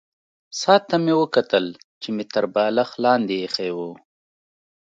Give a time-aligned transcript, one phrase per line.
[0.59, 1.65] ساعت ته مې وکتل
[2.01, 3.91] چې مې تر بالښت لاندې ایښی وو.